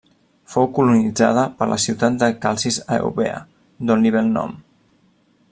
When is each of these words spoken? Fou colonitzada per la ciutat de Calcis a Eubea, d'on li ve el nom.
Fou 0.51 0.63
colonitzada 0.77 1.43
per 1.59 1.67
la 1.73 1.77
ciutat 1.83 2.17
de 2.23 2.31
Calcis 2.47 2.81
a 2.87 2.99
Eubea, 3.03 3.37
d'on 3.91 4.05
li 4.07 4.15
ve 4.17 4.25
el 4.25 4.35
nom. 4.41 4.59